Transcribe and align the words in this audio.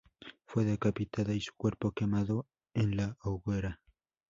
Fue 0.47 0.63
decapitada 0.65 1.31
y 1.35 1.41
su 1.41 1.53
cuerpo 1.55 1.91
quemado 1.91 2.47
en 2.73 2.97
la 2.97 3.17
hoguera. 3.21 3.81